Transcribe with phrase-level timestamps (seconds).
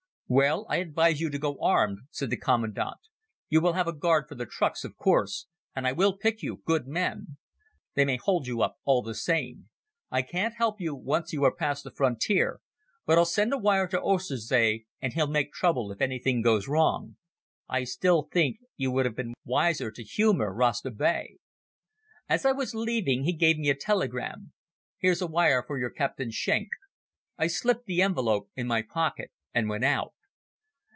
[0.33, 2.95] "Well, I advise you to go armed," said the commandant.
[3.49, 6.61] "You will have a guard for the trucks, of course, and I will pick you
[6.65, 7.35] good men.
[7.95, 9.67] They may hold you up all the same.
[10.09, 12.61] I can't help you once you are past the frontier,
[13.05, 17.17] but I'll send a wire to Oesterzee and he'll make trouble if anything goes wrong.
[17.67, 21.39] I still think you would have been wiser to humour Rasta Bey."
[22.29, 24.53] As I was leaving he gave me a telegram.
[24.97, 26.69] "Here's a wire for your Captain Schenk."
[27.37, 30.13] I slipped the envelope in my pocket and went out.